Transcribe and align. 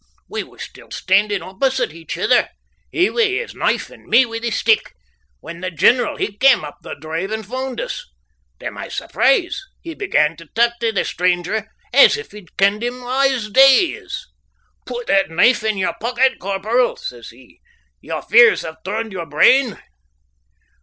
We 0.27 0.41
were 0.41 0.57
still 0.57 0.89
standin' 0.89 1.43
opposite 1.43 1.93
each 1.93 2.17
ither 2.17 2.49
he 2.91 3.11
wi' 3.11 3.37
his 3.37 3.53
knife 3.53 3.91
and 3.91 4.07
me 4.07 4.25
wi' 4.25 4.39
the 4.39 4.49
stick 4.49 4.95
when 5.41 5.61
the 5.61 5.69
general 5.69 6.15
he 6.17 6.35
cam 6.39 6.63
up 6.65 6.79
the 6.81 6.95
drive 6.95 7.29
and 7.29 7.45
foond 7.45 7.79
us. 7.79 8.07
Tae 8.59 8.71
my 8.71 8.87
surprise 8.87 9.61
he 9.79 9.93
began 9.93 10.35
tae 10.35 10.47
talk 10.55 10.79
tae 10.79 10.89
the 10.89 11.05
stranger 11.05 11.67
as 11.93 12.17
if 12.17 12.31
he'd 12.31 12.57
kenned 12.57 12.81
him 12.83 13.03
a' 13.03 13.27
his 13.29 13.51
days. 13.51 14.25
"Put 14.87 15.07
your 15.07 15.27
knife 15.27 15.63
in 15.63 15.77
your 15.77 15.93
pocket, 16.01 16.39
Corporal," 16.39 16.95
says 16.95 17.29
he. 17.29 17.59
"Your 18.01 18.23
fears 18.23 18.63
have 18.63 18.77
turned 18.83 19.11
your 19.11 19.27
brain." 19.27 19.77